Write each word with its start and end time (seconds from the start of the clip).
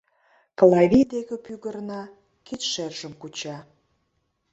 Клавий 0.57 1.05
деке 1.13 1.35
пӱгырна, 1.45 2.01
кидшержым 2.45 3.13
куча. 3.21 3.57